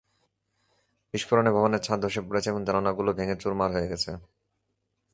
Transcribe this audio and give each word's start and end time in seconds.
বিস্ফোরণে 1.13 1.51
ভবনের 1.55 1.81
ছাদ 1.81 1.97
ধসে 2.03 2.21
পড়েছে 2.27 2.47
এবং 2.49 2.61
জানালাগুলো 2.67 3.09
ভেঙে 3.17 3.35
চুরমার 3.35 3.69
হয়ে 3.75 3.89
গেছে। 3.91 4.11